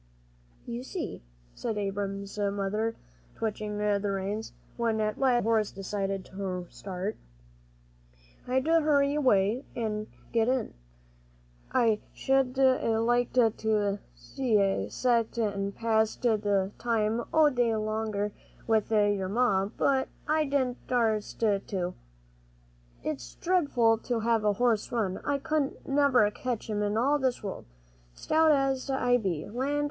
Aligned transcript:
"You 0.65 0.81
see," 0.81 1.21
said 1.53 1.77
Abram's 1.77 2.39
mother, 2.39 2.95
twitching 3.35 3.77
the 3.77 3.99
reins, 4.01 4.51
when 4.75 4.99
at 4.99 5.19
last 5.19 5.31
the 5.31 5.35
old 5.35 5.43
horse 5.43 5.71
decided 5.71 6.25
to 6.25 6.65
start, 6.71 7.17
"I 8.47 8.55
had 8.55 8.65
to 8.65 8.81
hurry 8.81 9.13
away 9.13 9.63
an' 9.75 10.07
get 10.31 10.47
in. 10.47 10.73
I 11.71 11.99
sh'd 12.13 12.57
a 12.57 12.99
liked 12.99 13.35
to 13.35 13.77
a' 14.39 14.89
set 14.89 15.37
an' 15.37 15.71
passed 15.73 16.23
the 16.23 16.71
time 16.79 17.21
o' 17.31 17.49
day 17.51 17.75
longer 17.75 18.31
with 18.65 18.89
your 18.89 19.29
Ma, 19.29 19.65
but 19.77 20.07
I 20.27 20.45
didn't 20.45 20.87
darst 20.87 21.41
to. 21.41 21.93
It's 23.03 23.35
dretful 23.35 23.99
to 23.99 24.21
have 24.21 24.43
a 24.43 24.53
horse 24.53 24.91
run. 24.91 25.19
I 25.23 25.37
couldn't 25.37 25.87
never 25.87 26.25
a 26.25 26.31
catched 26.31 26.71
him 26.71 26.81
in 26.81 26.97
all 26.97 27.19
this 27.19 27.43
world, 27.43 27.65
stout 28.15 28.51
as 28.51 28.89
I 28.89 29.17
be. 29.17 29.47
Land! 29.47 29.79